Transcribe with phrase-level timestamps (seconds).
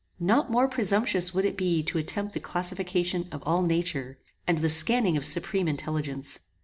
[0.19, 4.67] Not more presumptuous would it be to attempt the classification of all nature, and the
[4.67, 6.39] scanning of supreme intelligence.